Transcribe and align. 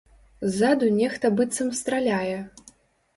Ззаду 0.53 0.87
нехта 0.99 1.31
быццам 1.39 1.69
страляе. 1.81 2.39